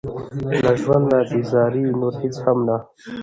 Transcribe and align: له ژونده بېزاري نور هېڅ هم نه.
له 0.63 0.71
ژونده 0.81 1.19
بېزاري 1.29 1.83
نور 1.99 2.13
هېڅ 2.21 2.35
هم 2.45 2.57
نه. 2.67 2.77